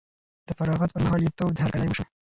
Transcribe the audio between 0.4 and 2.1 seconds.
د فراغت پر مهال یې تود هرکلی وشو.